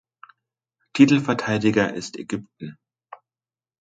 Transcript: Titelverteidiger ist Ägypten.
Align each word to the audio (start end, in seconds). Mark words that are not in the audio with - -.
Titelverteidiger 0.93 1.93
ist 1.93 2.17
Ägypten. 2.17 2.79